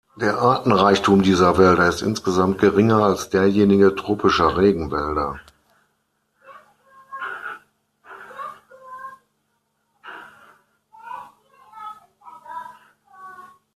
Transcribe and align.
Der 0.15 0.39
Artenreichtum 0.39 1.21
dieser 1.21 1.59
Wälder 1.59 1.85
ist 1.87 2.01
insgesamt 2.01 2.57
geringer 2.57 3.03
als 3.03 3.29
derjenige 3.29 3.93
tropischer 3.93 4.57
Regenwälder. 4.57 5.39